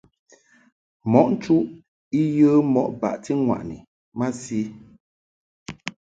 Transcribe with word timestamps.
Mɔʼ 1.11 1.27
nchuʼ 1.33 1.63
I 2.19 2.21
yə 2.37 2.49
mɔʼ 2.73 2.85
baʼti 3.01 3.31
ŋwaʼni 3.43 3.77
masi. 4.17 4.61